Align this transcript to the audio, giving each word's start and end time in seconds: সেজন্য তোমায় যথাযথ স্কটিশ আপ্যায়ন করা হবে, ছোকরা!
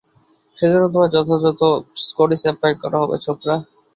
সেজন্য 0.57 0.85
তোমায় 0.87 1.11
যথাযথ 1.15 1.61
স্কটিশ 2.03 2.41
আপ্যায়ন 2.51 2.75
করা 2.83 2.97
হবে, 3.01 3.15
ছোকরা! 3.25 3.55